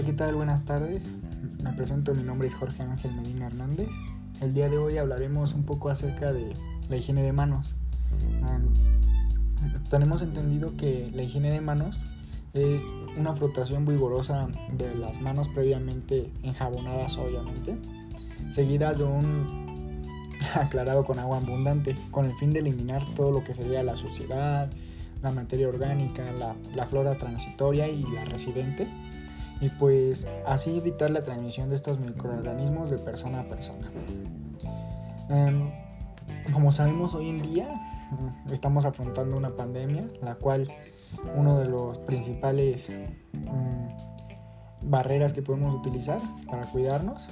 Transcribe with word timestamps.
Hola, 0.00 0.06
¿qué 0.08 0.14
tal? 0.14 0.34
Buenas 0.34 0.64
tardes. 0.64 1.10
Me 1.62 1.74
presento, 1.74 2.14
mi 2.14 2.22
nombre 2.22 2.48
es 2.48 2.54
Jorge 2.54 2.82
Ángel 2.82 3.12
Medina 3.16 3.48
Hernández. 3.48 3.90
El 4.40 4.54
día 4.54 4.70
de 4.70 4.78
hoy 4.78 4.96
hablaremos 4.96 5.52
un 5.52 5.64
poco 5.64 5.90
acerca 5.90 6.32
de 6.32 6.54
la 6.88 6.96
higiene 6.96 7.22
de 7.22 7.34
manos. 7.34 7.74
tenemos 9.90 10.22
entendido 10.22 10.74
que 10.78 11.10
la 11.14 11.22
higiene 11.22 11.50
de 11.50 11.60
manos 11.60 11.98
es 12.54 12.80
una 13.18 13.34
frotación 13.34 13.84
vigorosa 13.84 14.48
de 14.72 14.94
las 14.94 15.20
manos 15.20 15.48
previamente 15.48 16.32
enjabonadas, 16.44 17.18
obviamente, 17.18 17.76
seguidas 18.48 18.96
de 18.96 19.04
un 19.04 20.16
aclarado 20.54 21.04
con 21.04 21.18
agua 21.18 21.36
abundante, 21.36 21.94
con 22.10 22.24
el 22.24 22.32
fin 22.36 22.54
de 22.54 22.60
eliminar 22.60 23.04
todo 23.16 23.32
lo 23.32 23.44
que 23.44 23.52
sería 23.52 23.82
la 23.82 23.96
suciedad, 23.96 24.70
la 25.22 25.30
materia 25.30 25.68
orgánica, 25.68 26.24
la 26.74 26.86
flora 26.86 27.18
transitoria 27.18 27.86
y 27.86 28.02
la 28.04 28.24
residente 28.24 28.88
y 29.60 29.68
pues 29.68 30.26
así 30.46 30.78
evitar 30.78 31.10
la 31.10 31.22
transmisión 31.22 31.68
de 31.68 31.76
estos 31.76 31.98
microorganismos 32.00 32.90
de 32.90 32.98
persona 32.98 33.40
a 33.40 33.44
persona. 33.44 33.90
Em, 35.28 35.70
como 36.52 36.72
sabemos 36.72 37.14
hoy 37.14 37.28
en 37.28 37.42
día 37.42 37.68
mm, 38.10 38.52
estamos 38.52 38.84
afrontando 38.84 39.36
una 39.36 39.54
pandemia, 39.54 40.08
la 40.22 40.34
cual 40.36 40.66
uno 41.36 41.58
de 41.58 41.66
los 41.66 41.98
principales 41.98 42.90
mm, 43.32 44.88
barreras 44.88 45.32
que 45.32 45.42
podemos 45.42 45.74
utilizar 45.74 46.20
para 46.48 46.66
cuidarnos 46.66 47.26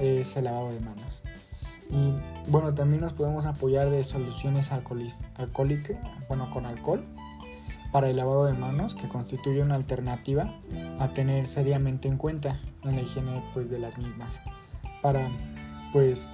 es 0.00 0.36
el 0.36 0.44
lavado 0.44 0.70
de 0.70 0.80
manos. 0.80 1.22
Y 1.88 2.14
bueno, 2.50 2.74
también 2.74 3.02
nos 3.02 3.12
podemos 3.12 3.46
apoyar 3.46 3.90
de 3.90 4.02
soluciones 4.02 4.72
alcohólicas, 4.72 5.98
bueno, 6.28 6.50
con 6.50 6.66
alcohol 6.66 7.04
para 7.96 8.10
el 8.10 8.16
lavado 8.18 8.44
de 8.44 8.52
manos 8.52 8.94
que 8.94 9.08
constituye 9.08 9.62
una 9.62 9.74
alternativa 9.74 10.52
a 10.98 11.08
tener 11.14 11.46
seriamente 11.46 12.08
en 12.08 12.18
cuenta 12.18 12.60
en 12.84 12.96
la 12.96 13.00
higiene 13.00 13.42
pues, 13.54 13.70
de 13.70 13.78
las 13.78 13.96
mismas. 13.96 14.38
Para 15.00 15.30
pues 15.94 16.28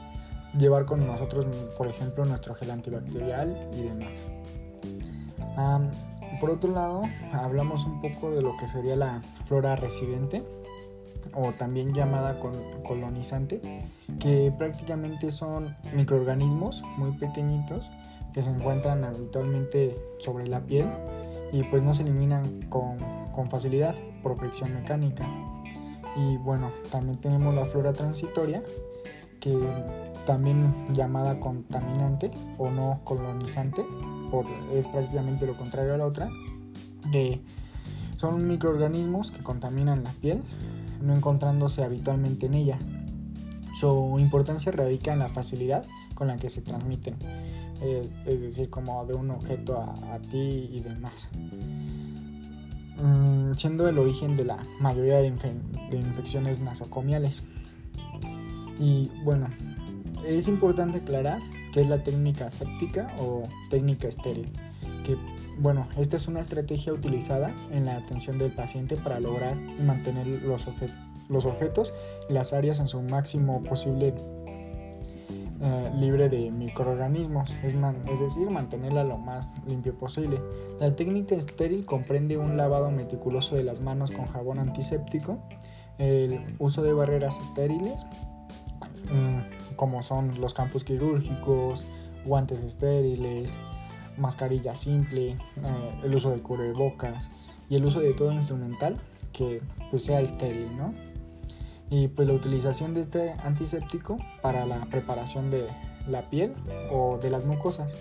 llevar 0.59 0.87
con 0.87 1.07
nosotros 1.07 1.47
por 1.79 1.87
ejemplo 1.87 2.25
nuestro 2.25 2.57
gel 2.57 2.73
antibacterial 2.73 3.57
y 3.77 3.83
demás. 3.83 4.11
Por 6.41 6.51
otro 6.51 6.73
lado 6.73 7.03
hablamos 7.33 7.87
un 7.87 8.01
poco 8.01 8.33
de 8.33 8.43
lo 8.43 8.57
que 8.57 8.67
sería 8.67 8.97
la 8.97 9.21
flora 9.45 9.77
residente 9.77 10.43
o 11.33 11.53
también 11.53 11.95
llamada 11.95 12.41
colonizante 12.85 13.61
que 14.19 14.53
prácticamente 14.59 15.31
son 15.31 15.77
microorganismos 15.95 16.83
muy 16.99 17.13
pequeñitos 17.19 17.89
que 18.35 18.43
se 18.43 18.51
encuentran 18.51 19.05
habitualmente 19.05 19.95
sobre 20.19 20.49
la 20.49 20.59
piel 20.59 20.89
y 21.53 21.63
pues 21.65 21.83
no 21.83 21.95
se 21.95 22.03
eliminan 22.03 22.63
con, 22.69 22.99
facilidad 23.51 23.95
por 24.23 24.37
fricción 24.37 24.75
mecánica. 24.75 25.27
Y 26.17 26.37
bueno, 26.39 26.71
también 26.91 27.19
tenemos 27.21 27.55
la 27.55 27.65
flora 27.65 27.93
transitoria, 27.93 28.63
que 29.41 29.57
también 30.27 30.73
llamada 30.93 31.39
contaminante 31.41 32.31
o 32.59 32.71
no 32.71 33.01
colonizante, 33.05 33.85
por, 34.31 34.47
es 34.73 34.87
prácticamente 34.89 35.47
lo 35.47 35.57
contrario 35.57 35.95
a 35.95 35.99
la 35.99 36.07
otra, 36.07 36.29
son 38.17 38.47
microorganismos 38.47 39.31
que 39.31 39.43
contaminan 39.43 40.05
la 40.05 40.13
piel, 40.13 40.43
no 41.03 41.15
encontrándose 41.15 41.83
habitualmente 41.83 42.47
en 42.47 42.55
ella. 42.55 42.79
Su 43.83 44.15
importancia 44.21 44.71
radica 44.71 45.13
en 45.13 45.19
la 45.19 45.29
facilidad 45.29 45.85
con 46.15 46.29
la 46.29 46.37
que 46.37 46.49
se 46.49 46.61
transmiten 46.61 47.17
eh, 47.81 48.09
es 48.27 48.41
decir, 48.41 48.71
como 48.71 49.05
de 49.07 49.15
un 49.15 49.33
objeto 49.33 49.77
a, 49.77 50.21
ti 50.21 50.71
y 50.73 50.79
demás. 50.79 51.27
Mm, 53.03 53.55
siendo 53.55 53.89
el 53.89 53.99
origen 53.99 54.37
de 54.37 54.45
la 54.45 54.59
mayoría 54.79 55.17
de, 55.17 55.27
infecciones 55.27 56.61
nasocomiales. 56.61 57.43
Y 58.79 59.11
bueno, 59.25 59.49
es 60.25 60.47
importante 60.47 60.99
aclarar 60.99 61.41
que 61.73 61.81
es 61.81 61.89
la 61.89 62.05
técnica 62.05 62.53
séptica 62.53 63.13
o 63.19 63.43
técnica 63.69 64.07
estéril, 64.07 64.49
que 65.05 65.17
bueno, 65.59 65.89
esta 65.99 66.15
es 66.15 66.29
una 66.29 66.39
estrategia 66.39 66.93
utilizada 66.93 67.53
en 67.73 67.87
la 67.87 67.97
atención 67.97 68.39
del 68.39 68.53
paciente 68.53 68.97
para 68.97 69.19
lograr 69.19 69.57
mantener 69.81 70.29
los, 70.45 70.69
los 71.29 71.47
objetos 71.47 71.93
y 72.29 72.33
las 72.33 72.53
áreas 72.53 72.81
en 72.81 72.89
su 72.89 73.01
máximo 73.03 73.63
posible 73.63 74.15
eh, 75.65 75.93
libre 75.97 76.29
de 76.29 76.51
microorganismos, 76.51 77.49
es, 77.63 77.73
es, 78.13 78.19
decir, 78.19 78.51
mantenerla 78.51 79.05
lo 79.05 79.17
más 79.17 79.49
limpio 79.65 79.95
posible. 79.95 80.41
La 80.81 80.97
técnica 80.97 81.37
estéril 81.37 81.87
comprende 81.87 82.37
un 82.37 82.57
lavado 82.57 82.91
meticuloso 82.91 83.55
de 83.55 83.63
las 83.63 83.81
manos 83.81 84.11
con 84.11 84.27
jabón 84.27 84.59
antiséptico, 84.59 85.39
el 85.99 86.57
uso 86.59 86.83
de 86.83 86.93
barreras 86.93 87.39
estériles, 87.39 88.05
mm, 89.13 89.77
como 89.77 90.03
son 90.03 90.41
los 90.41 90.53
campos 90.53 90.83
quirúrgicos, 90.83 91.85
guantes 92.25 92.61
estériles, 92.61 93.55
mascarilla 94.17 94.75
simple, 94.75 95.31
eh, 95.31 96.01
el 96.03 96.13
uso 96.13 96.33
de 96.33 96.43
cubrebocas 96.43 97.31
y 97.69 97.77
el 97.77 97.85
uso 97.85 98.01
de 98.01 98.15
todo 98.15 98.33
instrumental 98.33 99.01
que 99.33 99.63
pues, 99.93 100.03
sea 100.03 100.21
estéril, 100.21 100.77
¿no? 100.77 100.93
Y 101.93 102.09
pues 102.09 102.27
la 102.27 102.33
utilización 102.33 102.95
de 102.95 103.03
este 103.03 103.35
antiséptico 103.45 104.17
para 104.41 104.65
la 104.65 104.81
preparación 104.87 105.51
de 105.51 105.69
la 106.09 106.23
piel 106.23 106.55
o 106.91 107.19
de 107.19 107.29
las 107.29 107.45
mucosas. 107.45 107.93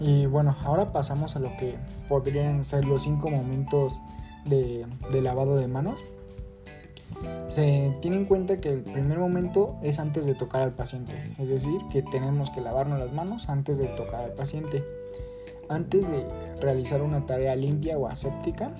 Y 0.00 0.26
bueno, 0.26 0.56
ahora 0.64 0.92
pasamos 0.92 1.36
a 1.36 1.38
lo 1.38 1.56
que 1.56 1.76
podrían 2.08 2.64
ser 2.64 2.84
los 2.84 3.04
cinco 3.04 3.30
momentos 3.30 3.96
de, 4.44 4.86
lavado 5.22 5.56
de 5.56 5.68
manos. 5.68 5.94
Se 7.48 7.96
tiene 8.02 8.16
en 8.16 8.24
cuenta 8.24 8.56
que 8.56 8.70
el 8.70 8.82
primer 8.82 9.20
momento 9.20 9.76
es 9.84 10.00
antes 10.00 10.26
de 10.26 10.34
tocar 10.34 10.62
al 10.62 10.72
paciente, 10.72 11.12
es 11.38 11.48
decir, 11.48 11.80
que 11.92 12.02
tenemos 12.02 12.50
que 12.50 12.60
lavarnos 12.60 12.98
las 12.98 13.12
manos 13.12 13.48
antes 13.48 13.78
de 13.78 13.86
tocar 13.86 14.24
al 14.24 14.32
paciente. 14.32 14.84
Antes 15.68 16.08
de 16.08 16.26
realizar 16.60 17.02
una 17.02 17.24
tarea 17.24 17.54
limpia 17.54 17.96
o 17.98 18.08
aséptica, 18.08 18.72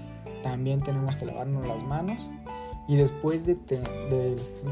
también 0.43 0.81
tenemos 0.81 1.15
que 1.15 1.26
lavarnos 1.26 1.65
las 1.65 1.82
manos 1.84 2.21
y 2.88 2.97
después 2.97 3.44
de, 3.47 3.56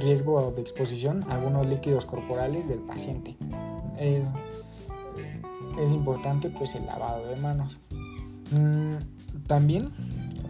riesgo 0.01 0.53
de 0.53 0.61
exposición 0.61 1.25
algunos 1.29 1.67
líquidos 1.67 2.05
corporales 2.05 2.69
del 2.69 2.81
paciente. 2.81 3.37
es 3.99 5.91
importante 5.91 6.51
pues 6.51 6.75
el 6.75 6.87
lavado 6.87 7.27
de 7.27 7.37
manos. 7.37 7.79
Mm, 8.53 9.43
también 9.47 9.91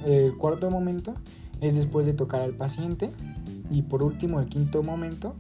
el 0.05 0.37
cuarto 0.37 0.71
momento 0.71 1.15
es 1.61 1.75
después 1.75 2.07
de 2.07 2.13
tocar 2.13 2.43
al 2.43 2.53
paciente 2.53 3.11
y 3.71 3.83
por 3.83 4.03
último 4.03 4.41
el 4.41 4.47
quinto 4.47 4.83
momento 4.83 5.35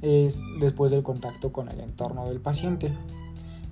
es 0.00 0.40
después 0.60 0.90
del 0.90 1.02
contacto 1.02 1.52
con 1.52 1.68
el 1.68 1.80
entorno 1.80 2.26
del 2.26 2.40
paciente. 2.40 2.92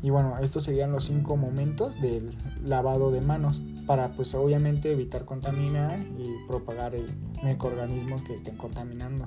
Y 0.03 0.11
bueno, 0.11 0.35
estos 0.43 0.65
serían 0.65 0.93
los 0.93 1.07
cinco 1.07 1.37
momentos 1.37 1.99
del 2.03 2.31
lavado 2.63 3.11
de 3.11 3.23
manos 3.23 3.61
para 3.87 4.09
pues 4.09 4.35
obviamente 4.35 4.93
evitar 4.93 5.25
contaminar 5.25 5.99
y 6.19 6.47
propagar 6.47 6.95
el 6.95 7.07
microorganismo 7.43 8.17
que 8.25 8.37
estén 8.37 8.57
contaminando. 8.57 9.27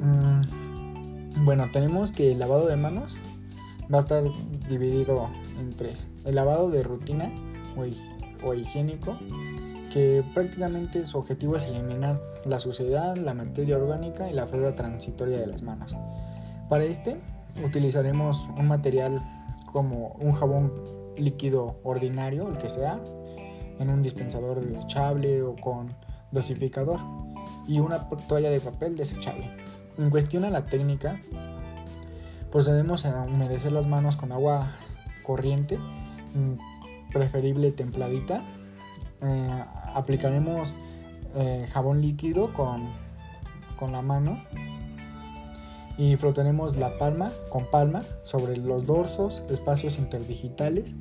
Mm, 0.00 1.44
bueno, 1.44 1.68
tenemos 1.72 2.12
que 2.12 2.32
el 2.32 2.38
lavado 2.38 2.66
de 2.66 2.76
manos 2.76 3.16
va 3.92 3.98
a 3.98 4.00
estar 4.02 4.22
dividido 4.68 5.28
en 5.58 5.70
tres. 5.70 6.06
El 6.24 6.36
lavado 6.36 6.70
de 6.70 6.82
rutina 6.82 7.30
o, 7.76 8.46
o 8.46 8.54
higiénico, 8.54 9.18
que 9.92 10.22
prácticamente 10.34 11.06
su 11.06 11.18
objetivo 11.18 11.56
es 11.56 11.64
eliminar 11.64 12.20
la 12.44 12.58
suciedad, 12.58 13.16
la 13.16 13.34
materia 13.34 13.76
orgánica 13.76 14.30
y 14.30 14.34
la 14.34 14.46
flora 14.46 14.74
transitoria 14.74 15.38
de 15.38 15.46
las 15.48 15.62
manos. 15.62 15.94
Para 16.68 16.84
este 16.84 17.20
utilizaremos 17.64 18.48
un 18.56 18.68
material 18.68 19.20
como 19.72 20.16
un 20.20 20.32
jabón 20.32 20.72
líquido 21.20 21.80
ordinario, 21.84 22.48
el 22.48 22.56
que 22.58 22.68
sea, 22.68 23.00
en 23.78 23.90
un 23.90 24.02
dispensador 24.02 24.60
desechable 24.60 25.42
o 25.42 25.56
con 25.56 25.94
dosificador 26.30 27.00
y 27.66 27.78
una 27.78 28.08
toalla 28.08 28.50
de 28.50 28.60
papel 28.60 28.96
desechable. 28.96 29.50
En 29.98 30.10
cuestión 30.10 30.44
a 30.44 30.50
la 30.50 30.64
técnica, 30.64 31.20
procedemos 32.50 33.06
a 33.06 33.22
humedecer 33.22 33.72
las 33.72 33.86
manos 33.86 34.16
con 34.16 34.32
agua 34.32 34.72
corriente, 35.22 35.78
mm, 35.78 37.12
preferible 37.12 37.72
templadita. 37.72 38.42
Eh, 39.22 39.64
aplicaremos 39.94 40.74
eh, 41.34 41.66
jabón 41.70 42.00
líquido 42.00 42.52
con, 42.52 42.88
con 43.78 43.92
la 43.92 44.02
mano 44.02 44.42
y 46.00 46.16
frotaremos 46.16 46.78
la 46.78 46.96
palma 46.96 47.30
con 47.50 47.66
palma 47.66 48.02
sobre 48.22 48.56
los 48.56 48.86
dorsos, 48.86 49.42
espacios 49.50 49.98
interdigitales 49.98 50.94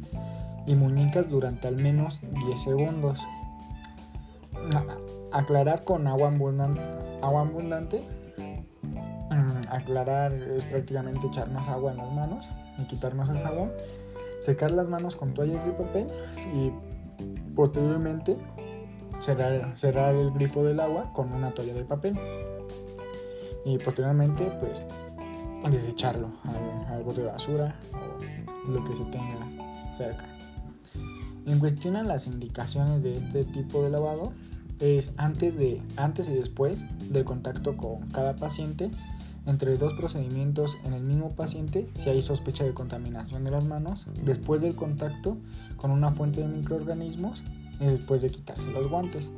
y 0.68 0.76
muñecas 0.76 1.30
durante 1.30 1.70
al 1.70 1.78
menos 1.78 2.20
10 2.46 2.62
segundos. 2.62 3.22
Aclarar 5.32 5.86
con 5.86 6.06
agua 6.06 6.28
abundante. 6.28 6.82
Agua 7.22 7.42
abundante. 7.42 8.06
Mm, 9.32 9.72
aclarar 9.72 10.34
es 10.34 10.66
prácticamente 10.66 11.28
echarnos 11.28 11.66
agua 11.70 11.92
en 11.92 11.98
las 11.98 12.12
manos 12.12 12.50
y 12.78 12.84
quitarnos 12.84 13.30
el 13.30 13.40
jabón. 13.40 13.72
Secar 14.42 14.72
las 14.72 14.90
manos 14.90 15.16
con 15.16 15.34
toallas 15.34 15.64
de 15.66 15.72
papel 15.72 16.08
y 16.54 16.74
posteriormente 17.56 18.36
cerrar, 19.22 19.78
cerrar 19.78 20.14
el 20.14 20.32
grifo 20.32 20.62
del 20.66 20.82
agua 20.82 21.14
con 21.14 21.34
una 21.34 21.52
toalla 21.52 21.74
de 21.74 21.86
papel 21.86 22.20
y 23.66 23.78
posteriormente 23.78 24.46
pues 24.60 24.84
desecharlo 25.72 26.32
al, 26.44 26.94
al 26.94 27.04
bote 27.04 27.22
de 27.22 27.28
basura 27.28 27.76
o 27.94 28.72
lo 28.72 28.84
que 28.84 28.96
se 28.96 29.04
tenga 29.06 29.94
cerca. 29.96 30.26
En 31.46 31.60
cuestión 31.60 31.96
a 31.96 32.04
las 32.04 32.28
indicaciones 32.28 33.02
de 33.02 33.14
este 33.14 33.44
tipo 33.44 33.84
de 33.84 33.90
lavado, 33.90 34.34
es 34.80 35.14
antes, 35.18 35.58
de, 35.58 35.82
antes 35.98 36.30
y 36.30 36.34
después 36.34 36.86
del 37.12 37.26
contacto 37.26 37.76
con 37.76 38.08
cada 38.10 38.36
paciente, 38.36 38.92
entre 39.46 39.78
dos 39.78 39.94
procedimientos 39.94 40.78
en 40.86 40.94
el 40.94 41.04
mismo 41.04 41.30
paciente 41.30 41.88
si 41.96 42.10
hay 42.10 42.22
sospecha 42.22 42.64
de 42.64 42.74
contaminación 42.74 43.44
de 43.44 43.52
las 43.52 43.66
manos, 43.66 44.06
después 44.24 44.62
del 44.62 44.76
contacto 44.76 45.38
con 45.78 45.92
una 45.92 46.12
fuente 46.12 46.42
de 46.42 46.48
microorganismos 46.48 47.42
y 47.80 47.86
después 47.86 48.22
de 48.22 48.30
quitarse 48.30 48.70
los 48.72 48.88
guantes. 48.90 49.32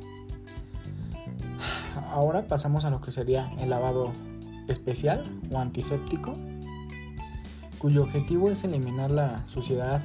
Ahora 2.12 2.46
pasamos 2.46 2.84
a 2.84 2.90
lo 2.90 3.00
que 3.00 3.10
sería 3.10 3.50
el 3.58 3.70
lavado 3.70 4.12
especial 4.68 5.24
o 5.50 5.58
antiséptico, 5.58 6.34
cuyo 7.78 8.02
objetivo 8.02 8.50
es 8.50 8.62
eliminar 8.64 9.10
la 9.10 9.48
suciedad 9.48 10.02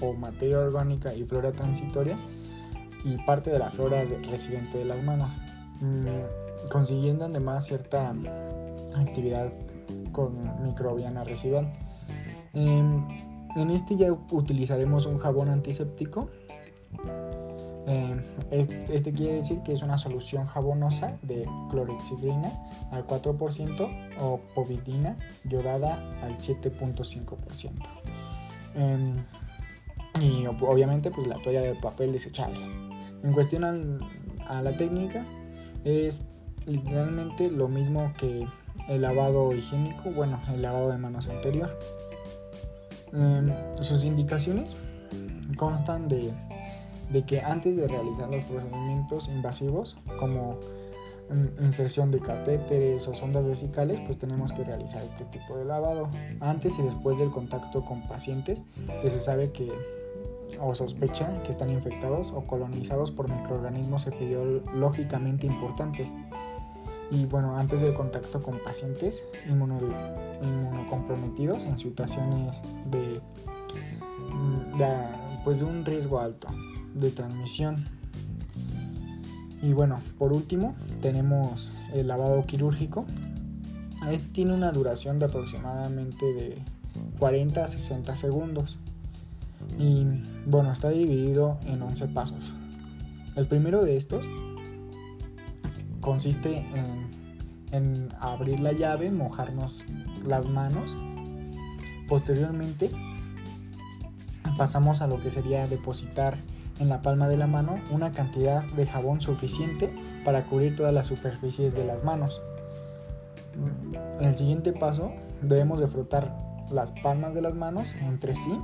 o 0.00 0.14
materia 0.14 0.60
orgánica 0.60 1.12
y 1.12 1.24
flora 1.24 1.52
transitoria 1.52 2.16
y 3.04 3.16
parte 3.24 3.50
de 3.50 3.58
la 3.58 3.68
flora 3.68 4.04
residente 4.30 4.78
de 4.78 4.84
las 4.84 5.02
manos, 5.02 5.28
mm, 5.80 6.68
consiguiendo 6.70 7.24
además 7.24 7.66
cierta 7.66 8.14
actividad 8.94 9.52
con 10.12 10.38
microbiana 10.64 11.24
residual. 11.24 11.70
En, 12.54 13.70
este 13.70 13.96
ya 13.96 14.12
utilizaremos 14.30 15.06
un 15.06 15.18
jabón 15.18 15.48
antiséptico. 15.48 16.30
Em, 17.86 18.22
este, 18.50 19.12
quiere 19.12 19.34
decir 19.34 19.60
que 19.62 19.72
es 19.72 19.82
una 19.82 19.98
solución 19.98 20.46
jabonosa 20.46 21.18
de 21.22 21.46
clorexidrina 21.70 22.50
al 22.90 23.06
4% 23.06 23.88
o 24.20 24.40
povidina 24.54 25.16
yodada 25.44 25.98
al 26.22 26.36
7.5%. 26.36 27.72
Em, 28.74 29.12
y 30.20 30.46
obviamente 30.46 31.10
pues 31.10 31.26
la 31.26 31.36
toalla 31.42 31.60
de 31.60 31.74
papel 31.74 32.12
desechable. 32.12 32.60
En 33.22 33.32
cuestión 33.32 33.64
a 34.46 34.62
la 34.62 34.76
técnica 34.76 35.24
es 35.84 36.22
literalmente 36.66 37.50
lo 37.50 37.68
mismo 37.68 38.12
que 38.18 38.46
el 38.88 39.02
lavado 39.02 39.52
higiénico, 39.54 40.10
bueno, 40.10 40.40
el 40.52 40.62
lavado 40.62 40.90
de 40.90 40.98
manos 40.98 41.28
anterior. 41.28 41.78
Em, 43.12 43.52
sus 43.80 44.04
indicaciones 44.04 44.74
constan 45.56 46.08
de, 46.08 46.32
que 47.26 47.40
antes 47.40 47.76
de 47.76 47.86
realizar 47.86 48.30
los 48.30 48.44
procedimientos 48.44 49.28
invasivos 49.28 49.96
como 50.18 50.58
inserción 51.60 52.10
de 52.10 52.20
catéteres 52.20 53.06
o 53.08 53.14
sondas 53.14 53.46
vesicales, 53.46 53.98
pues 54.06 54.18
tenemos 54.18 54.52
que 54.52 54.62
realizar 54.64 55.00
este 55.02 55.24
tipo 55.26 55.56
de 55.56 55.64
lavado. 55.64 56.08
Antes 56.40 56.78
y 56.78 56.82
después 56.82 57.16
del 57.18 57.30
contacto 57.30 57.82
con 57.84 58.02
pacientes 58.02 58.62
que 59.02 59.10
se 59.10 59.20
sabe 59.20 59.50
que 59.50 59.72
o 60.60 60.74
sospecha 60.74 61.42
que 61.42 61.52
están 61.52 61.70
infectados 61.70 62.30
o 62.32 62.42
colonizados 62.42 63.10
por 63.10 63.30
microorganismos 63.30 64.06
epidemiológicamente 64.06 65.46
importantes. 65.46 66.08
Y 67.10 67.24
bueno, 67.26 67.56
antes 67.56 67.80
del 67.80 67.94
contacto 67.94 68.42
con 68.42 68.58
pacientes 68.58 69.24
inmunocomprometidos 69.48 71.64
en 71.66 71.78
situaciones 71.78 72.60
de, 72.90 73.20
mm, 74.30 74.78
de, 74.78 74.86
pues 75.44 75.58
de 75.58 75.64
un 75.64 75.84
riesgo 75.84 76.20
alto 76.20 76.48
de 76.94 77.10
transmisión. 77.10 77.84
Y 79.62 79.72
bueno, 79.72 80.00
por 80.18 80.32
último 80.32 80.74
tenemos 81.00 81.70
el 81.92 82.08
lavado 82.08 82.42
quirúrgico. 82.44 83.06
Este 84.10 84.28
tiene 84.28 84.52
una 84.52 84.72
duración 84.72 85.18
de 85.18 85.26
aproximadamente 85.26 86.26
de 86.26 86.58
40 87.18 87.64
a 87.64 87.68
60 87.68 88.16
segundos. 88.16 88.78
Y 89.78 90.04
bueno, 90.46 90.72
está 90.72 90.90
dividido 90.90 91.58
en 91.66 91.82
11 91.82 92.08
pasos. 92.08 92.52
El 93.36 93.46
primero 93.46 93.82
de 93.82 93.96
estos 93.96 94.24
consiste 96.00 96.64
en, 97.72 98.12
abrir 98.20 98.60
la 98.60 98.72
llave, 98.72 99.10
mojarnos 99.10 99.82
las 100.24 100.46
manos. 100.46 100.94
Posteriormente 102.08 102.90
pasamos 104.56 105.00
a 105.00 105.06
lo 105.06 105.20
que 105.20 105.30
sería 105.30 105.66
depositar 105.66 106.36
en 106.78 106.88
la 106.88 107.02
palma 107.02 107.28
de 107.28 107.36
la 107.36 107.46
mano 107.46 107.76
una 107.90 108.12
cantidad 108.12 108.64
de 108.64 108.86
jabón 108.86 109.20
suficiente 109.20 109.94
para 110.24 110.44
cubrir 110.44 110.76
todas 110.76 110.92
las 110.92 111.06
superficies 111.06 111.74
de 111.74 111.84
las 111.84 112.04
manos. 112.04 112.42
En 114.18 114.24
el 114.24 114.36
siguiente 114.36 114.72
paso 114.72 115.12
debemos 115.42 115.80
de 115.80 115.86
frotar 115.86 116.36
las 116.72 116.92
palmas 117.02 117.34
de 117.34 117.42
las 117.42 117.54
manos 117.54 117.94
entre 118.02 118.34
sí 118.34 118.58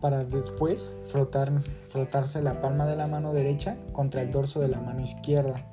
para 0.00 0.24
después 0.24 0.94
frotar, 1.06 1.52
frotarse 1.88 2.42
la 2.42 2.60
palma 2.60 2.86
de 2.86 2.96
la 2.96 3.06
mano 3.06 3.32
derecha 3.32 3.76
contra 3.92 4.22
el 4.22 4.32
dorso 4.32 4.60
de 4.60 4.68
la 4.68 4.80
mano 4.80 5.02
izquierda 5.02 5.64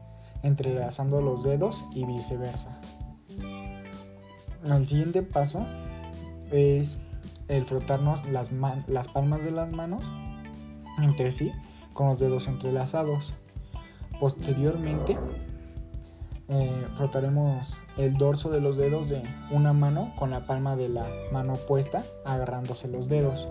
entrelazando 0.44 1.22
los 1.22 1.44
dedos 1.44 1.86
y 1.94 2.06
viceversa. 2.06 2.80
El 4.66 4.86
siguiente 4.86 5.22
paso 5.22 5.66
es 6.52 7.00
el 7.48 7.66
frotarnos 7.66 8.24
las 8.28 8.50
palmas 9.10 9.44
de 9.44 9.52
las 9.52 9.72
manos 9.72 10.04
entre 11.04 11.32
sí 11.32 11.52
con 11.94 12.08
los 12.08 12.20
dedos 12.20 12.48
entrelazados. 12.48 13.34
Posteriormente 14.20 15.18
eh, 16.50 16.86
frotaremos 16.96 17.76
el 17.98 18.18
dorso 18.18 18.50
de 18.50 18.60
los 18.60 18.76
dedos 18.78 19.10
de 19.10 19.22
una 19.52 19.72
mano 19.72 20.12
con 20.18 20.32
la 20.32 20.46
palma 20.48 20.76
de 20.76 20.90
la 20.90 21.08
mano 21.32 21.54
opuesta 21.54 22.04
agarrándose 22.26 22.88
los 22.88 23.08
dedos. 23.08 23.48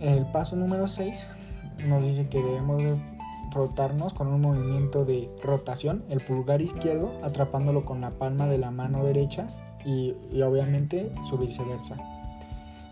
El 0.00 0.26
paso 0.26 0.56
número 0.56 0.88
6 0.88 1.26
nos 1.86 2.04
dice 2.04 2.28
que 2.28 2.42
debemos 2.42 2.82
frotarnos 3.52 4.14
con 4.14 4.28
un 4.28 4.40
movimiento 4.40 5.04
de 5.04 5.30
rotación, 5.42 6.04
el 6.08 6.20
pulgar 6.20 6.62
izquierdo 6.62 7.12
atrapándolo 7.22 7.82
con 7.82 8.00
la 8.00 8.10
palma 8.10 8.46
de 8.48 8.58
la 8.58 8.70
mano 8.70 9.04
derecha 9.04 9.46
y, 9.84 10.14
obviamente 10.42 11.12
su 11.28 11.38
viceversa. 11.38 11.96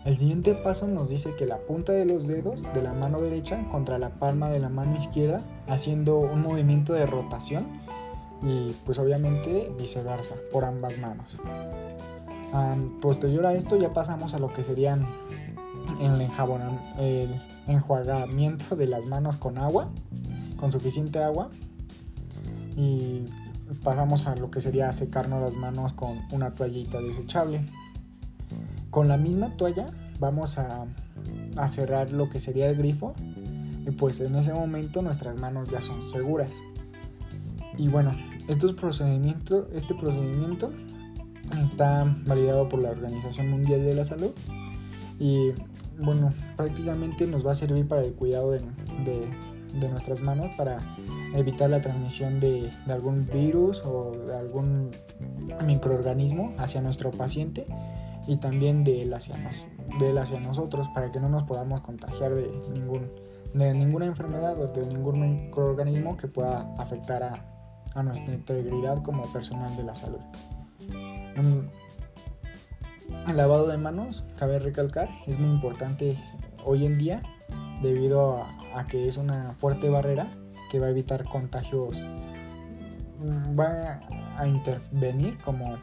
El 0.05 0.17
siguiente 0.17 0.55
paso 0.55 0.87
nos 0.87 1.09
dice 1.09 1.35
que 1.37 1.45
la 1.45 1.57
punta 1.57 1.93
de 1.93 2.05
los 2.05 2.27
dedos 2.27 2.63
de 2.73 2.81
la 2.81 2.93
mano 2.93 3.21
derecha 3.21 3.63
contra 3.69 3.99
la 3.99 4.09
palma 4.09 4.49
de 4.49 4.59
la 4.59 4.69
mano 4.69 4.97
izquierda 4.97 5.41
haciendo 5.67 6.17
un 6.17 6.41
movimiento 6.41 6.93
de 6.93 7.05
rotación 7.05 7.67
y 8.41 8.71
pues 8.85 8.97
obviamente 8.97 9.71
viceversa 9.77 10.35
por 10.51 10.65
ambas 10.65 10.97
manos. 10.97 11.37
posterior 12.99 13.45
a 13.45 13.53
esto 13.53 13.77
ya 13.77 13.91
pasamos 13.91 14.33
a 14.33 14.39
lo 14.39 14.51
que 14.51 14.63
serían 14.63 15.07
el, 15.99 16.19
el 16.99 17.41
enjuagamiento 17.67 18.75
de 18.75 18.87
las 18.87 19.05
manos 19.05 19.37
con 19.37 19.59
agua 19.59 19.91
con 20.61 20.71
suficiente 20.71 21.21
agua 21.21 21.49
y 22.77 23.25
pasamos 23.83 24.27
a 24.27 24.35
lo 24.35 24.51
que 24.51 24.61
sería 24.61 24.93
secarnos 24.93 25.41
las 25.41 25.55
manos 25.55 25.93
con 25.93 26.19
una 26.31 26.51
toallita 26.51 27.01
desechable. 27.01 27.65
Con 28.91 29.07
la 29.07 29.17
misma 29.17 29.57
toalla 29.57 29.87
vamos 30.19 30.57
a, 30.59 30.85
cerrar 31.69 32.11
lo 32.11 32.29
que 32.29 32.39
sería 32.39 32.69
el 32.69 32.75
grifo. 32.77 33.13
Y 33.87 33.91
pues 33.91 34.19
en 34.19 34.35
ese 34.35 34.53
momento 34.53 35.01
nuestras 35.01 35.35
manos 35.39 35.69
ya 35.69 35.81
son 35.81 36.07
seguras. 36.07 36.51
Y 37.77 37.87
bueno, 37.87 38.11
este 38.47 38.73
procedimiento 38.73 39.67
está 41.63 42.15
validado 42.25 42.69
por 42.69 42.83
la 42.83 42.91
Organización 42.91 43.49
Mundial 43.49 43.83
de 43.83 43.95
la 43.95 44.05
Salud. 44.05 44.31
Y 45.19 45.53
bueno, 45.99 46.33
prácticamente 46.55 47.25
nos 47.25 47.45
va 47.45 47.53
a 47.53 47.55
servir 47.55 47.87
para 47.87 48.03
el 48.03 48.13
cuidado 48.13 48.51
de, 48.51 48.59
de 49.05 49.27
de 49.79 49.89
nuestras 49.89 50.19
manos 50.21 50.51
para 50.57 50.77
evitar 51.33 51.69
la 51.69 51.81
transmisión 51.81 52.39
de, 52.39 52.71
algún 52.87 53.25
virus 53.25 53.81
o 53.85 54.11
de 54.27 54.35
algún 54.35 54.91
microorganismo 55.65 56.53
hacia 56.57 56.81
nuestro 56.81 57.11
paciente 57.11 57.65
y 58.27 58.37
también 58.37 58.83
de 58.83 59.01
él 59.03 59.13
hacia, 59.13 59.35
hacia 60.19 60.39
nosotros 60.39 60.87
para 60.93 61.11
que 61.11 61.19
no 61.19 61.29
nos 61.29 61.43
podamos 61.43 61.81
contagiar 61.81 62.35
de, 62.35 62.51
ningún, 62.73 63.11
de 63.53 63.73
ninguna 63.73 64.05
enfermedad 64.05 64.59
o 64.59 64.67
de 64.67 64.85
ningún 64.85 65.19
microorganismo 65.19 66.17
que 66.17 66.27
pueda 66.27 66.73
afectar 66.77 67.23
a, 67.23 67.45
a 67.95 68.03
nuestra 68.03 68.33
integridad 68.33 69.01
como 69.03 69.23
personal 69.33 69.75
de 69.75 69.83
la 69.83 69.95
salud. 69.95 70.21
El 73.27 73.37
lavado 73.37 73.67
de 73.67 73.77
manos, 73.77 74.23
cabe 74.37 74.59
recalcar, 74.59 75.09
es 75.27 75.37
muy 75.37 75.49
importante 75.49 76.17
hoy 76.63 76.85
en 76.85 76.97
día 76.97 77.19
debido 77.81 78.37
a, 78.37 78.79
a 78.79 78.85
que 78.85 79.07
es 79.07 79.17
una 79.17 79.53
fuerte 79.59 79.89
barrera 79.89 80.31
que 80.71 80.79
va 80.79 80.87
a 80.87 80.89
evitar 80.91 81.23
contagios, 81.25 81.97
mm, 83.19 83.59
va 83.59 84.01
a 84.37 84.47
intervenir 84.47 85.37
como 85.39 85.77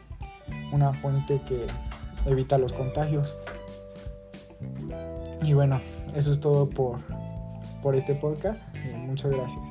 una 0.71 0.93
fuente 0.93 1.39
que 1.47 1.67
evita 2.25 2.57
los 2.57 2.73
contagios. 2.73 3.37
Y 5.41 5.53
bueno, 5.53 5.81
eso 6.15 6.33
es 6.33 6.39
todo 6.39 6.67
por, 6.67 6.99
por 7.81 7.95
este 7.95 8.15
podcast. 8.15 8.63
muchas 8.95 9.31
gracias. 9.31 9.63